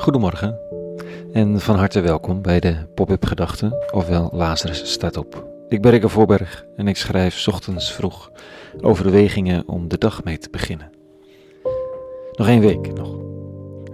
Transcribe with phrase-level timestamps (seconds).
[0.00, 0.58] Goedemorgen
[1.32, 5.48] en van harte welkom bij de Pop-up Gedachten, ofwel Lazarus staat op.
[5.68, 8.30] Ik ben Rikke Voorberg en ik schrijf ochtends vroeg
[8.80, 10.90] overwegingen om de dag mee te beginnen.
[12.32, 13.18] Nog één week nog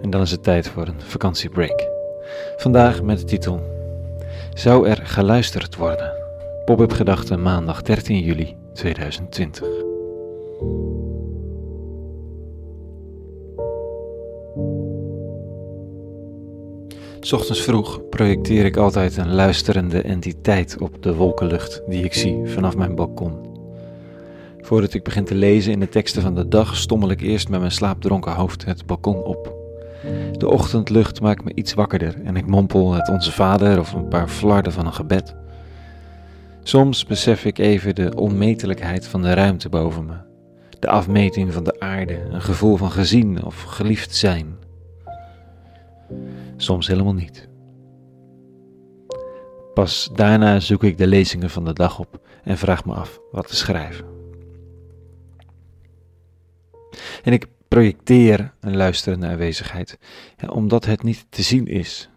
[0.01, 1.87] en dan is het tijd voor een vakantiebreak.
[2.57, 3.61] Vandaag met de titel
[4.53, 6.13] Zou er geluisterd worden?
[6.65, 9.86] Pop-up Gedachten maandag 13 juli 2020.
[17.31, 22.75] Ochtends vroeg projecteer ik altijd een luisterende entiteit op de wolkenlucht die ik zie vanaf
[22.75, 23.35] mijn balkon.
[24.61, 27.59] Voordat ik begin te lezen in de teksten van de dag, stommel ik eerst met
[27.59, 29.53] mijn slaapdronken hoofd het balkon op.
[30.31, 34.27] De ochtendlucht maakt me iets wakkerder en ik mompel het Onze Vader of een paar
[34.27, 35.35] flarden van een gebed.
[36.63, 40.15] Soms besef ik even de onmetelijkheid van de ruimte boven me,
[40.79, 44.65] de afmeting van de aarde, een gevoel van gezien of geliefd zijn
[46.57, 47.49] soms helemaal niet.
[49.73, 53.47] Pas daarna zoek ik de lezingen van de dag op en vraag me af wat
[53.47, 54.05] te schrijven.
[57.23, 59.97] En ik projecteer een luisterende aanwezigheid,
[60.49, 62.09] omdat het niet te zien is.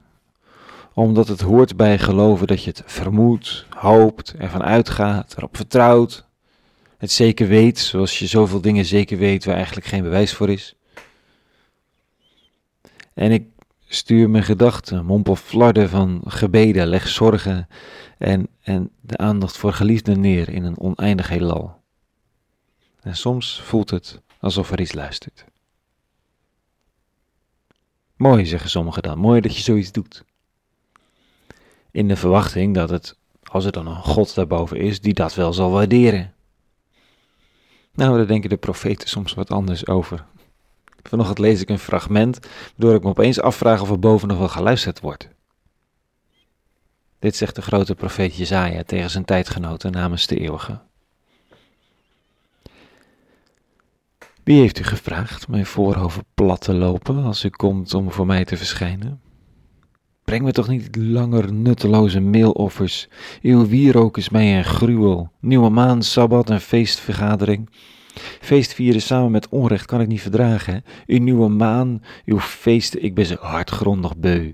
[0.94, 6.26] Omdat het hoort bij geloven dat je het vermoedt, hoopt, ervan uitgaat, erop vertrouwt,
[6.98, 10.74] het zeker weet, zoals je zoveel dingen zeker weet waar eigenlijk geen bewijs voor is.
[13.14, 13.44] En ik
[13.92, 17.68] Stuur mijn gedachten, mompel flarden van gebeden, leg zorgen
[18.18, 21.80] en, en de aandacht voor geliefden neer in een oneindig heelal.
[23.00, 25.44] En soms voelt het alsof er iets luistert.
[28.16, 30.24] Mooi, zeggen sommigen dan, mooi dat je zoiets doet.
[31.90, 35.52] In de verwachting dat het, als er dan een God daarboven is, die dat wel
[35.52, 36.34] zal waarderen.
[37.92, 40.24] Nou, daar denken de profeten soms wat anders over.
[41.02, 42.38] Vanochtend lees ik een fragment,
[42.76, 45.28] waardoor ik me opeens afvraag of er boven nog wel geluisterd wordt.
[47.18, 50.80] Dit zegt de grote profeet Jezaja tegen zijn tijdgenoten namens de eeuwige.
[54.42, 58.44] Wie heeft u gevraagd mijn voorhoofd plat te lopen als u komt om voor mij
[58.44, 59.20] te verschijnen?
[60.24, 63.08] Breng me toch niet langer nutteloze meeloffers.
[63.42, 65.30] Uw wierook is mij een gruwel.
[65.40, 67.70] Nieuwe maan, sabbat en feestvergadering.
[68.40, 70.84] Feest vieren samen met onrecht kan ik niet verdragen.
[71.06, 74.52] Uw nieuwe maan, uw feesten, ik ben ze hardgrondig beu.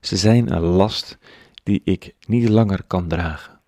[0.00, 1.18] Ze zijn een last
[1.62, 3.60] die ik niet langer kan dragen.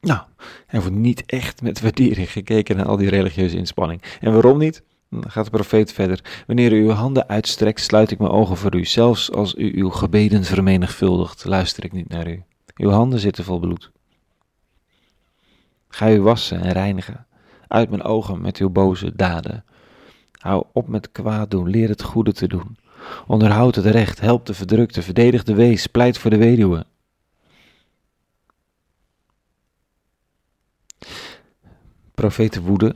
[0.00, 0.20] Nou,
[0.66, 4.02] er wordt niet echt met waardering gekeken naar al die religieuze inspanning.
[4.20, 4.82] En waarom niet?
[5.10, 6.44] Dan gaat de profeet verder.
[6.46, 8.84] Wanneer u uw handen uitstrekt, sluit ik mijn ogen voor u.
[8.84, 12.42] Zelfs als u uw gebeden vermenigvuldigt, luister ik niet naar u.
[12.76, 13.90] Uw handen zitten vol bloed.
[15.88, 17.25] Ga u wassen en reinigen.
[17.68, 19.64] Uit mijn ogen met uw boze daden.
[20.32, 22.76] Hou op met kwaad doen, leer het goede te doen.
[23.26, 26.86] Onderhoud het recht, help de verdrukte, verdedig de wees, pleit voor de weduwe.
[32.14, 32.94] Profetenwoede,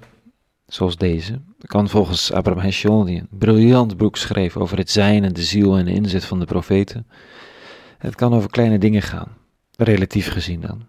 [0.67, 5.33] zoals deze, kan volgens Abraham Heschel, die een briljant boek schreef over het zijn en
[5.33, 7.07] de ziel en de inzet van de profeten,
[7.99, 9.37] het kan over kleine dingen gaan,
[9.77, 10.87] relatief gezien dan.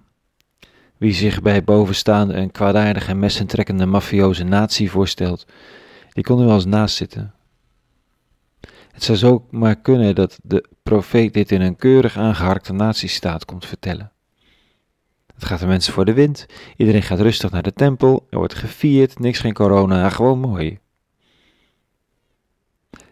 [1.01, 5.45] Wie zich bij bovenstaande een kwaadaardige en messentrekkende mafioze natie voorstelt,
[6.13, 7.34] die kon er wel eens naast zitten.
[8.91, 13.66] Het zou zo maar kunnen dat de profeet dit in een keurig aangeharkte natiestaat komt
[13.66, 14.11] vertellen.
[15.34, 16.45] Het gaat de mensen voor de wind,
[16.78, 20.79] iedereen gaat rustig naar de tempel, er wordt gevierd, niks geen corona, gewoon mooi.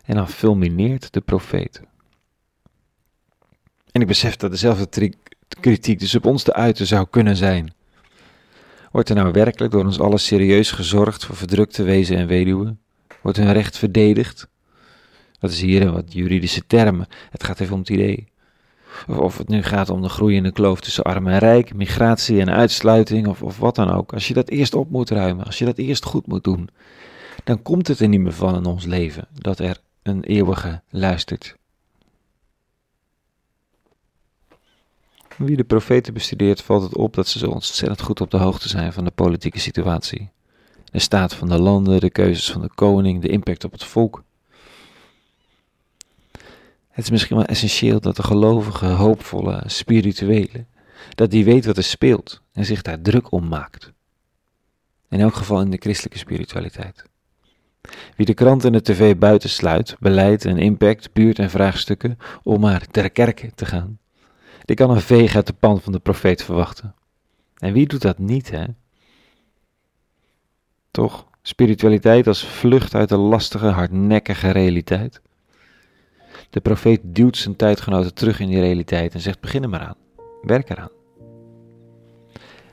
[0.06, 1.82] En dan fulmineert de profeet.
[3.92, 5.14] En ik besef dat dezelfde
[5.60, 7.78] kritiek dus op ons te uiten zou kunnen zijn.
[8.92, 12.80] Wordt er nou werkelijk door ons allen serieus gezorgd voor verdrukte wezen en weduwen?
[13.22, 14.48] Wordt hun recht verdedigd?
[15.40, 17.08] Dat is hier een wat juridische termen.
[17.30, 18.28] Het gaat even om het idee.
[19.08, 22.50] Of, of het nu gaat om de groeiende kloof tussen arm en rijk, migratie en
[22.50, 24.14] uitsluiting, of, of wat dan ook.
[24.14, 26.70] Als je dat eerst op moet ruimen, als je dat eerst goed moet doen,
[27.44, 31.59] dan komt het er niet meer van in ons leven dat er een eeuwige luistert.
[35.40, 38.70] Wie de profeten bestudeert, valt het op dat ze zo ontzettend goed op de hoogte
[38.70, 40.30] zijn van de politieke situatie.
[40.86, 44.24] De staat van de landen, de keuzes van de koning, de impact op het volk.
[46.90, 50.66] Het is misschien wel essentieel dat de gelovige, hoopvolle, spirituele,
[51.16, 53.92] dat die weet wat er speelt en zich daar druk om maakt.
[55.10, 57.04] In elk geval in de christelijke spiritualiteit.
[58.16, 62.88] Wie de krant en de tv buitensluit, beleid en impact, buurt en vraagstukken, om maar
[62.88, 64.00] ter kerke te gaan,
[64.70, 66.96] die kan een veeg uit de pan van de profeet verwachten.
[67.58, 68.66] En wie doet dat niet, hè?
[70.92, 75.22] Toch, spiritualiteit als vlucht uit de lastige, hardnekkige realiteit.
[76.50, 79.98] De profeet duwt zijn tijdgenoten terug in die realiteit en zegt: begin er maar aan,
[80.42, 80.92] werk eraan.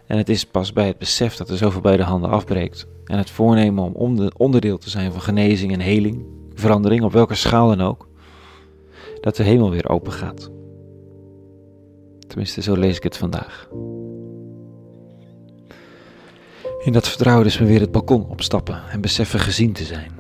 [0.06, 3.18] En het is pas bij het besef dat er zoveel bij de handen afbreekt en
[3.18, 7.80] het voornemen om onderdeel te zijn van genezing en heling, verandering op welke schaal dan
[7.80, 8.08] ook,
[9.20, 10.54] dat de hemel weer open gaat.
[12.26, 13.68] Tenminste, zo lees ik het vandaag.
[16.84, 20.10] In dat vertrouwen dus we weer het balkon opstappen en beseffen gezien te zijn.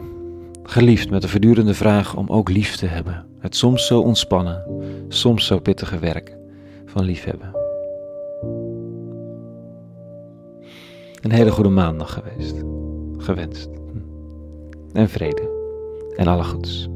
[0.62, 3.26] Geliefd met de voortdurende vraag om ook lief te hebben.
[3.38, 4.62] Het soms zo ontspannen,
[5.08, 6.36] soms zo pittige werk
[6.86, 7.54] van liefhebben.
[11.20, 12.54] Een hele goede maandag geweest.
[13.16, 13.68] Gewenst.
[14.92, 15.50] En vrede.
[16.16, 16.88] En alle goeds.